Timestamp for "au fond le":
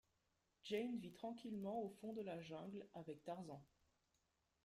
1.83-2.23